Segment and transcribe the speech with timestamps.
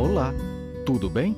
[0.00, 0.32] Olá!
[0.86, 1.36] Tudo bem?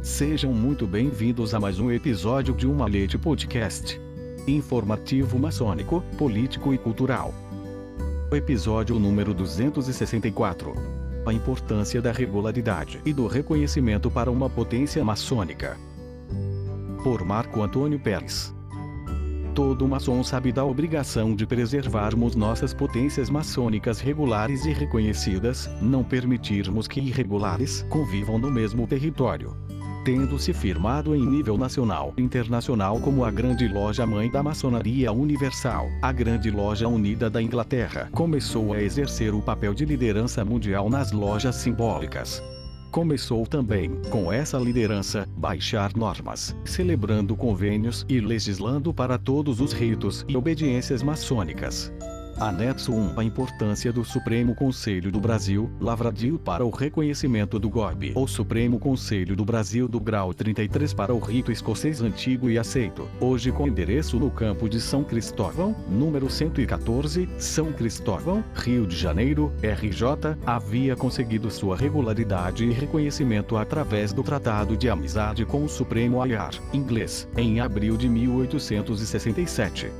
[0.00, 4.00] Sejam muito bem-vindos a mais um episódio de Uma Leite Podcast.
[4.46, 7.34] Informativo maçônico, político e cultural.
[8.30, 10.72] Episódio número 264.
[11.26, 15.76] A importância da regularidade e do reconhecimento para uma potência maçônica.
[17.02, 18.54] Por Marco Antônio Pérez.
[19.54, 26.86] Todo maçom sabe da obrigação de preservarmos nossas potências maçônicas regulares e reconhecidas, não permitirmos
[26.86, 29.56] que irregulares convivam no mesmo território.
[30.04, 35.12] Tendo se firmado em nível nacional e internacional como a Grande Loja Mãe da Maçonaria
[35.12, 40.88] Universal, a Grande Loja Unida da Inglaterra começou a exercer o papel de liderança mundial
[40.88, 42.42] nas lojas simbólicas
[42.90, 50.24] começou também, com essa liderança, baixar normas, celebrando convênios e legislando para todos os ritos
[50.28, 51.92] e obediências maçônicas.
[52.40, 58.12] Anexo 1 A importância do Supremo Conselho do Brasil, Lavradio para o reconhecimento do GOB.
[58.14, 63.06] O Supremo Conselho do Brasil do grau 33 para o rito escocês antigo e aceito,
[63.20, 69.52] hoje com endereço no campo de São Cristóvão, número 114, São Cristóvão, Rio de Janeiro,
[69.62, 76.22] RJ, havia conseguido sua regularidade e reconhecimento através do Tratado de Amizade com o Supremo
[76.22, 79.90] Ayar, inglês, em abril de 1867.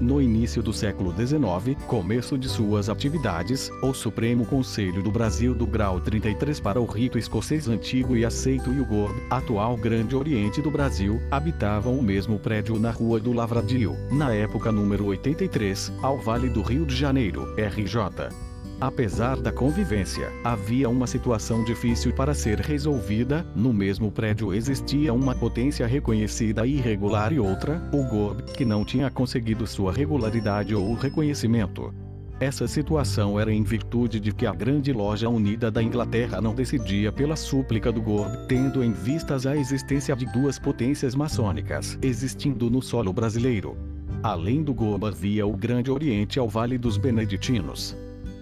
[0.00, 5.66] No início do século XIX, começo de suas atividades, o Supremo Conselho do Brasil do
[5.66, 10.62] grau 33 para o rito escocês antigo e aceito e o Gorb, atual Grande Oriente
[10.62, 16.16] do Brasil, habitavam o mesmo prédio na Rua do Lavradio, na época número 83, ao
[16.16, 18.47] Vale do Rio de Janeiro, RJ.
[18.80, 23.44] Apesar da convivência, havia uma situação difícil para ser resolvida.
[23.54, 28.84] No mesmo prédio existia uma potência reconhecida e irregular e outra, o GOB, que não
[28.84, 31.92] tinha conseguido sua regularidade ou reconhecimento.
[32.38, 37.10] Essa situação era em virtude de que a Grande Loja Unida da Inglaterra não decidia
[37.10, 42.80] pela súplica do GOB, tendo em vistas a existência de duas potências maçônicas existindo no
[42.80, 43.76] solo brasileiro.
[44.22, 47.96] Além do GOB havia o Grande Oriente ao Vale dos Beneditinos.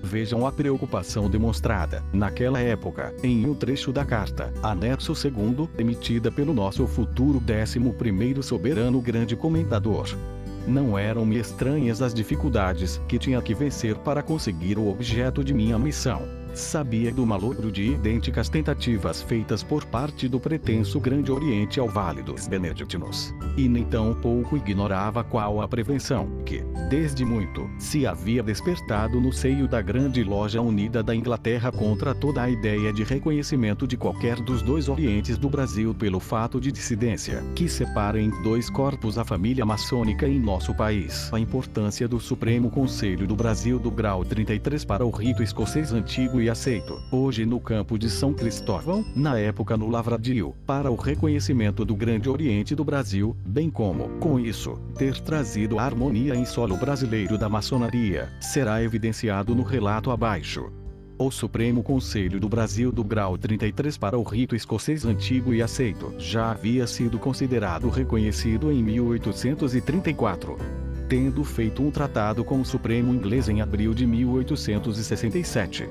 [0.07, 6.55] Vejam a preocupação demonstrada, naquela época, em um trecho da carta, anexo 2, emitida pelo
[6.55, 10.17] nosso futuro 11 soberano grande comendador.
[10.65, 15.77] Não eram-me estranhas as dificuldades que tinha que vencer para conseguir o objeto de minha
[15.77, 21.89] missão sabia do malogro de idênticas tentativas feitas por parte do pretenso Grande Oriente ao
[21.89, 23.35] Vale dos Beneditinos.
[23.57, 29.33] E nem tão pouco ignorava qual a prevenção que, desde muito, se havia despertado no
[29.33, 34.41] seio da Grande Loja Unida da Inglaterra contra toda a ideia de reconhecimento de qualquer
[34.41, 39.25] dos dois Orientes do Brasil pelo fato de dissidência, que separa em dois corpos a
[39.25, 41.31] família maçônica em nosso país.
[41.33, 46.41] A importância do Supremo Conselho do Brasil do grau 33 para o rito escocês antigo
[46.41, 51.85] e aceito, hoje no campo de São Cristóvão, na época no Lavradio, para o reconhecimento
[51.85, 56.77] do Grande Oriente do Brasil, bem como, com isso, ter trazido a harmonia em solo
[56.77, 60.71] brasileiro da maçonaria, será evidenciado no relato abaixo.
[61.19, 66.13] O Supremo Conselho do Brasil do grau 33 para o rito escocês antigo e aceito
[66.19, 73.49] já havia sido considerado reconhecido em 1834 tendo feito um tratado com o Supremo inglês
[73.49, 75.89] em abril de 1867.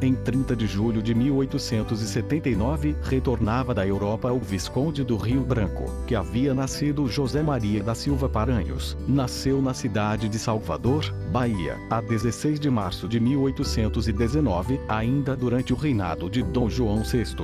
[0.00, 6.14] Em 30 de julho de 1879, retornava da Europa o Visconde do Rio Branco, que
[6.14, 8.96] havia nascido José Maria da Silva Paranhos.
[9.08, 15.76] Nasceu na cidade de Salvador, Bahia, a 16 de março de 1819, ainda durante o
[15.76, 17.34] reinado de Dom João VI.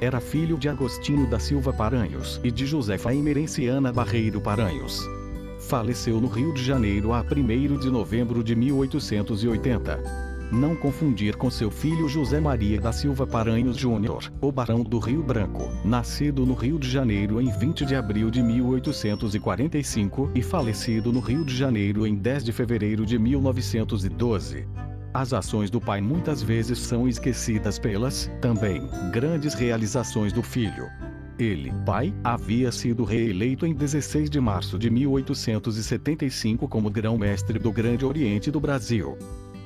[0.00, 5.02] Era filho de Agostinho da Silva Paranhos e de Josefa Emerenciana Barreiro Paranhos.
[5.58, 11.70] Faleceu no Rio de Janeiro a 1 de novembro de 1880 não confundir com seu
[11.70, 16.78] filho José Maria da Silva Paranhos Júnior, o Barão do Rio Branco, nascido no Rio
[16.78, 22.14] de Janeiro em 20 de abril de 1845 e falecido no Rio de Janeiro em
[22.14, 24.66] 10 de fevereiro de 1912.
[25.12, 30.86] As ações do pai muitas vezes são esquecidas pelas, também, grandes realizações do filho.
[31.38, 38.04] Ele, pai, havia sido reeleito em 16 de março de 1875 como grão-mestre do Grande
[38.04, 39.16] Oriente do Brasil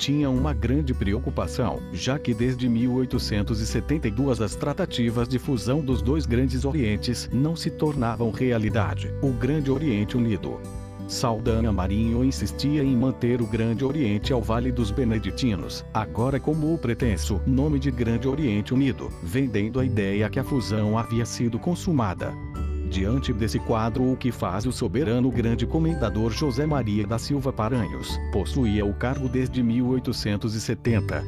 [0.02, 6.64] tinha uma grande preocupação, já que desde 1872 as tratativas de fusão dos dois grandes
[6.64, 9.14] orientes não se tornavam realidade.
[9.22, 10.60] O Grande Oriente Unido.
[11.06, 16.78] Saldanha Marinho insistia em manter o Grande Oriente ao Vale dos Beneditinos, agora como o
[16.78, 22.34] pretenso nome de Grande Oriente Unido, vendendo a ideia que a fusão havia sido consumada.
[22.92, 28.20] Diante desse quadro, o que faz o soberano grande comendador José Maria da Silva Paranhos,
[28.30, 31.24] possuía o cargo desde 1870.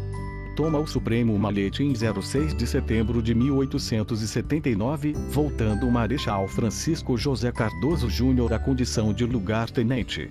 [0.51, 7.51] retoma o Supremo Malete em 06 de setembro de 1879, voltando o Marechal Francisco José
[7.51, 10.31] Cardoso Júnior à condição de lugar-tenente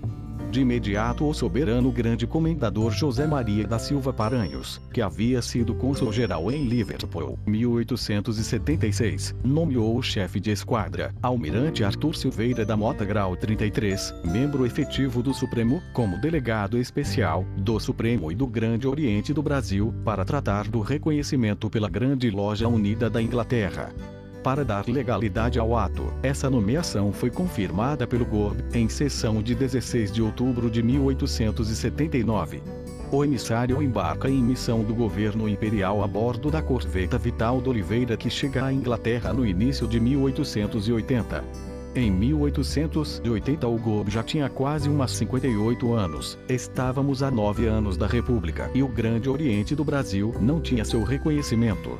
[0.54, 6.48] de imediato o soberano grande comendador José Maria da Silva Paranhos, que havia sido cônsul-geral
[6.52, 14.14] em Liverpool, 1876, nomeou o chefe de esquadra, almirante Arthur Silveira da Mota Grau 33,
[14.24, 19.92] membro efetivo do Supremo, como delegado especial, do Supremo e do Grande Oriente do Brasil,
[20.04, 23.92] para tratar do reconhecimento pela Grande Loja Unida da Inglaterra
[24.44, 26.12] para dar legalidade ao ato.
[26.22, 32.62] Essa nomeação foi confirmada pelo GOB, em sessão de 16 de outubro de 1879.
[33.10, 38.16] O emissário embarca em missão do governo imperial a bordo da corveta Vital de Oliveira
[38.16, 41.42] que chega à Inglaterra no início de 1880.
[41.94, 46.38] Em 1880 o GOB já tinha quase umas 58 anos.
[46.48, 51.02] Estávamos a nove anos da República e o Grande Oriente do Brasil não tinha seu
[51.02, 51.98] reconhecimento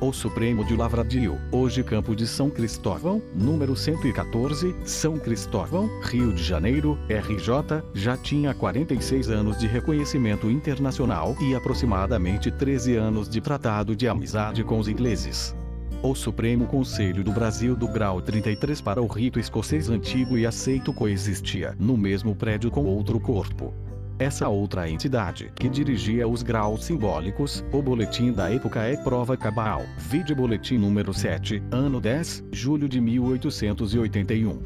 [0.00, 6.42] o Supremo de Lavradio, hoje Campo de São Cristóvão, número 114, São Cristóvão, Rio de
[6.42, 13.96] Janeiro, RJ, já tinha 46 anos de reconhecimento internacional e aproximadamente 13 anos de tratado
[13.96, 15.56] de amizade com os ingleses.
[16.02, 20.92] O Supremo Conselho do Brasil do Grau 33 para o rito escocês antigo e aceito
[20.92, 23.72] coexistia no mesmo prédio com outro corpo.
[24.18, 29.84] Essa outra entidade, que dirigia os graus simbólicos, o boletim da época é prova cabal.
[29.98, 34.58] Vide boletim número 7, ano 10, julho de 1881.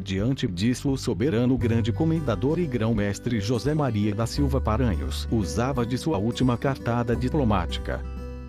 [0.00, 5.98] Diante disso o soberano grande comendador e grão-mestre José Maria da Silva Paranhos usava de
[5.98, 8.02] sua última cartada diplomática,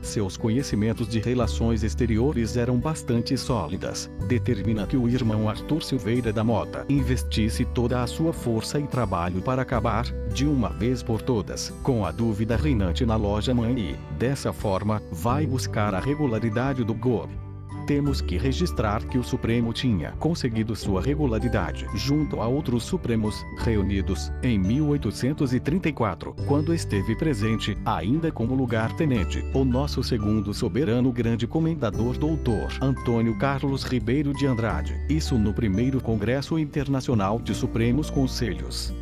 [0.06, 4.10] seus conhecimentos de relações exteriores eram bastante sólidas.
[4.28, 9.42] Determina que o irmão Arthur Silveira da Mota investisse toda a sua força e trabalho
[9.42, 13.96] para acabar, de uma vez por todas, com a dúvida reinante na loja mãe e,
[14.18, 17.44] dessa forma, vai buscar a regularidade do golpe
[17.86, 24.32] temos que registrar que o Supremo tinha conseguido sua regularidade junto a outros Supremos, reunidos
[24.42, 32.72] em 1834, quando esteve presente, ainda como lugar-tenente, o nosso segundo soberano grande comendador doutor
[32.82, 38.94] Antônio Carlos Ribeiro de Andrade, isso no primeiro Congresso Internacional de Supremos Conselhos.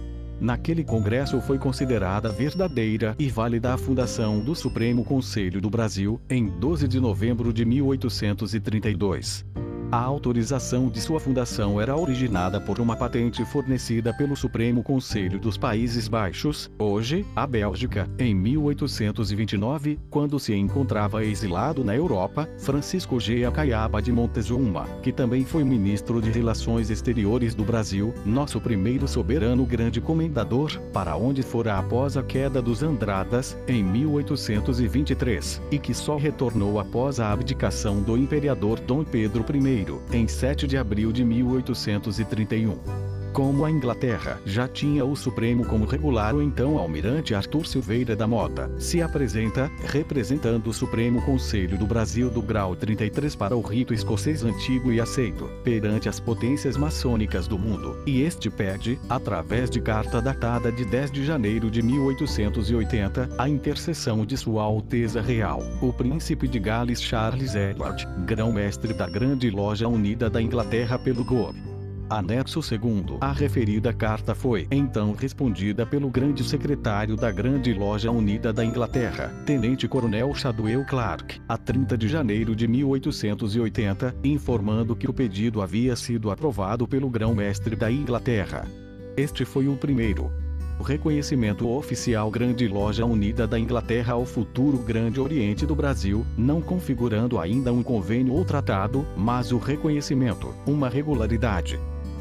[0.44, 6.50] Naquele congresso foi considerada verdadeira e válida a fundação do Supremo Conselho do Brasil, em
[6.60, 9.46] 12 de novembro de 1832.
[9.94, 15.56] A autorização de sua fundação era originada por uma patente fornecida pelo Supremo Conselho dos
[15.56, 23.46] Países Baixos, hoje, a Bélgica, em 1829, quando se encontrava exilado na Europa, Francisco G.
[23.46, 29.64] Acaiaba de Montezuma, que também foi ministro de Relações Exteriores do Brasil, nosso primeiro soberano
[29.64, 36.18] grande comendador, para onde fora após a queda dos Andradas, em 1823, e que só
[36.18, 43.03] retornou após a abdicação do imperador Dom Pedro I em 7 de abril de 1831.
[43.34, 48.28] Como a Inglaterra já tinha o Supremo como regular, o então almirante Arthur Silveira da
[48.28, 53.92] Mota se apresenta, representando o Supremo Conselho do Brasil do grau 33 para o rito
[53.92, 59.82] escocês antigo e aceito, perante as potências maçônicas do mundo, e este pede, através de
[59.82, 65.92] carta datada de 10 de janeiro de 1880, a intercessão de Sua Alteza Real, o
[65.92, 71.73] Príncipe de Gales Charles Edward, grão-mestre da Grande Loja Unida da Inglaterra pelo Globe
[72.10, 73.18] Anexo 2.
[73.22, 79.34] A referida carta foi então respondida pelo grande secretário da Grande Loja Unida da Inglaterra,
[79.46, 85.96] Tenente Coronel Shadwell Clark, a 30 de janeiro de 1880, informando que o pedido havia
[85.96, 88.68] sido aprovado pelo grão-mestre da Inglaterra.
[89.16, 90.32] Este foi o primeiro,
[90.80, 96.62] o reconhecimento oficial Grande Loja Unida da Inglaterra ao futuro Grande Oriente do Brasil, não
[96.62, 101.80] configurando ainda um convênio ou tratado, mas o reconhecimento, uma regularidade,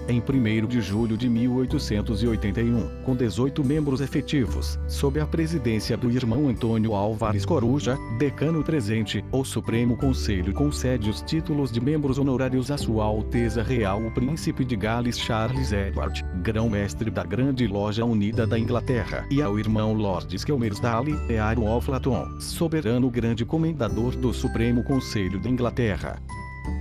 [0.09, 6.49] em 1 de julho de 1881, com 18 membros efetivos, sob a presidência do irmão
[6.49, 12.77] Antônio Álvares Coruja, decano presente, o Supremo Conselho concede os títulos de membros honorários a
[12.77, 18.59] Sua Alteza Real o Príncipe de Gales Charles Edward, grão-mestre da Grande Loja Unida da
[18.59, 25.41] Inglaterra, e ao irmão Lord Skelmersdale e Aaron Oflaton, soberano grande comendador do Supremo Conselho
[25.41, 26.21] da Inglaterra.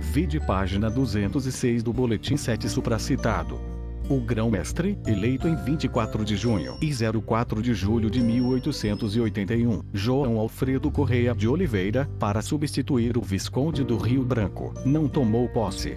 [0.00, 3.60] Vide página 206 do Boletim 7 supracitado.
[4.08, 10.90] O grão-mestre, eleito em 24 de junho e 04 de julho de 1881, João Alfredo
[10.90, 15.96] Correia de Oliveira, para substituir o Visconde do Rio Branco, não tomou posse.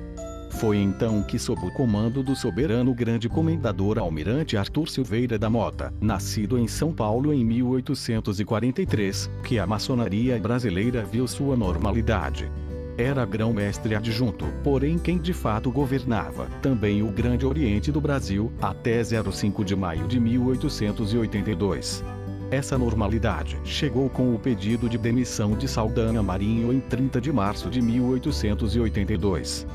[0.52, 5.94] Foi então que, sob o comando do soberano grande comendador Almirante Arthur Silveira da Mota,
[6.00, 12.50] nascido em São Paulo em 1843, que a maçonaria brasileira viu sua normalidade.
[12.98, 19.04] Era grão-mestre adjunto, porém quem de fato governava também o Grande Oriente do Brasil, até
[19.04, 22.02] 05 de maio de 1882.
[22.50, 27.70] Essa normalidade chegou com o pedido de demissão de Saldanha Marinho em 30 de março
[27.70, 29.68] de 1882.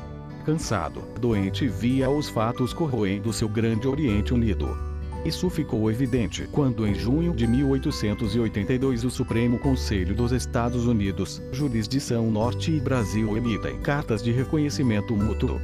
[0.43, 4.90] Cansado, doente via os fatos corroendo seu Grande Oriente Unido.
[5.25, 12.31] Isso ficou evidente quando, em junho de 1882, o Supremo Conselho dos Estados Unidos, Jurisdição
[12.31, 15.59] Norte e Brasil emitem cartas de reconhecimento mútuo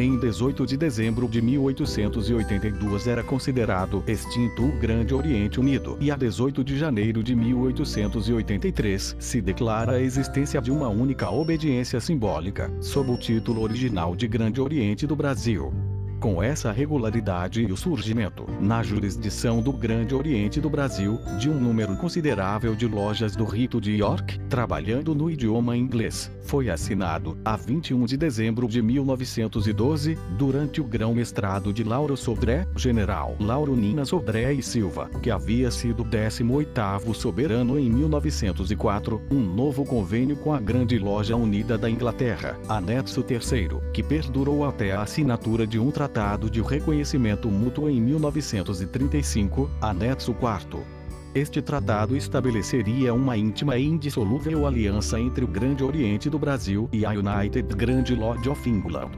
[0.00, 6.16] em 18 de dezembro de 1882 era considerado extinto o Grande Oriente Unido e a
[6.16, 13.10] 18 de janeiro de 1883 se declara a existência de uma única obediência simbólica, sob
[13.10, 15.72] o título original de Grande Oriente do Brasil.
[16.20, 21.54] Com essa regularidade e o surgimento, na jurisdição do Grande Oriente do Brasil, de um
[21.54, 27.54] número considerável de lojas do rito de York, trabalhando no idioma inglês, foi assinado, a
[27.54, 34.52] 21 de dezembro de 1912, durante o grão-mestrado de Lauro Sodré, general Lauro Nina Sodré
[34.52, 40.98] e Silva, que havia sido 18º soberano em 1904, um novo convênio com a Grande
[40.98, 46.48] Loja Unida da Inglaterra, anexo terceiro, que perdurou até a assinatura de um tratado Tratado
[46.48, 50.80] de Reconhecimento Mútuo em 1935, anexo 4.
[51.34, 57.04] Este tratado estabeleceria uma íntima e indissolúvel aliança entre o Grande Oriente do Brasil e
[57.04, 59.10] a United Grand Lodge of England.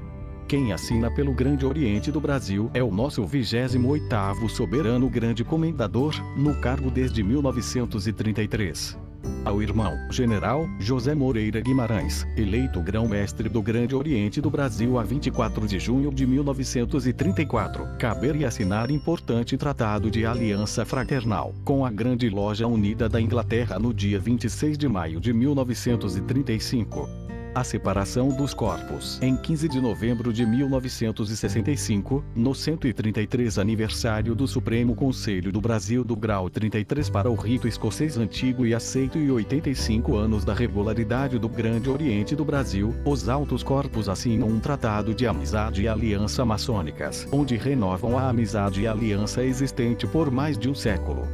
[0.48, 6.56] Quem assina pelo Grande Oriente do Brasil é o nosso 28º soberano grande comendador, no
[6.56, 9.09] cargo desde 1933
[9.44, 15.66] ao irmão, general, José Moreira Guimarães, eleito grão-mestre do Grande Oriente do Brasil a 24
[15.66, 22.66] de junho de 1934, caberia assinar importante tratado de aliança fraternal com a Grande Loja
[22.66, 29.18] Unida da Inglaterra no dia 26 de maio de 1935 a separação dos corpos.
[29.22, 36.14] Em 15 de novembro de 1965, no 133 aniversário do Supremo Conselho do Brasil do
[36.16, 41.48] Grau 33 para o rito escocês antigo e aceito e 85 anos da regularidade do
[41.48, 47.26] Grande Oriente do Brasil, os altos corpos assinam um tratado de amizade e aliança maçônicas,
[47.32, 51.26] onde renovam a amizade e aliança existente por mais de um século.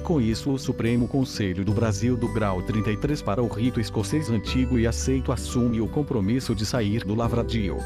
[0.02, 4.78] Com isso, o Supremo Conselho do Brasil do Grau 33 para o rito escocês antigo
[4.78, 7.76] e aceito assume o compromisso de sair do lavradio.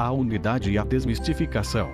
[0.00, 1.90] a unidade e a desmistificação.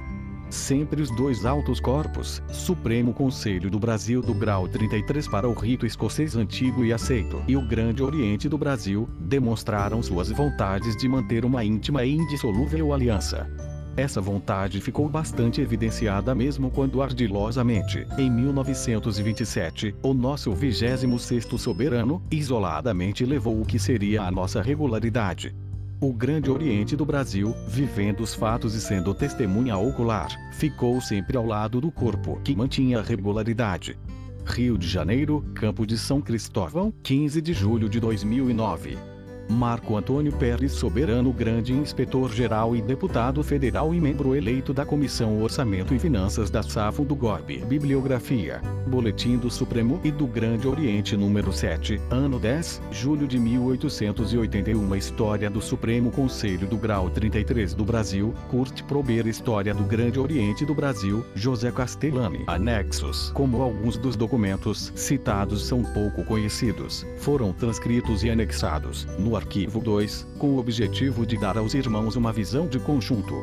[0.48, 5.84] Sempre os dois altos corpos, Supremo Conselho do Brasil do grau 33 para o rito
[5.84, 11.44] escocês antigo e aceito, e o Grande Oriente do Brasil, demonstraram suas vontades de manter
[11.44, 13.50] uma íntima e indissolúvel aliança.
[13.96, 23.24] Essa vontade ficou bastante evidenciada mesmo quando ardilosamente, em 1927, o nosso 26º soberano, isoladamente
[23.24, 25.56] levou o que seria a nossa regularidade,
[26.00, 31.46] o Grande Oriente do Brasil, vivendo os fatos e sendo testemunha ocular, ficou sempre ao
[31.46, 33.98] lado do corpo que mantinha regularidade.
[34.44, 39.15] Rio de Janeiro, Campo de São Cristóvão, 15 de julho de 2009.
[39.48, 45.94] Marco Antônio Pérez Soberano Grande Inspetor-Geral e Deputado Federal e membro eleito da Comissão Orçamento
[45.94, 47.64] e Finanças da SAFO do GOB.
[47.66, 48.60] Bibliografia.
[48.86, 55.48] Boletim do Supremo e do Grande Oriente número 7, ano 10, julho de 1881 História
[55.48, 60.74] do Supremo Conselho do Grau 33 do Brasil, Kurt Prober História do Grande Oriente do
[60.74, 62.44] Brasil, José Castellani.
[62.46, 63.30] Anexos.
[63.34, 70.26] Como alguns dos documentos citados são pouco conhecidos, foram transcritos e anexados, no arquivo 2,
[70.38, 73.34] com o objetivo de dar aos irmãos uma visão de conjunto.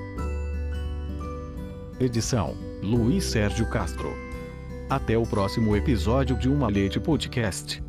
[2.00, 4.12] Edição: Luiz Sérgio Castro.
[4.90, 7.83] Até o próximo episódio de Uma Leite Podcast.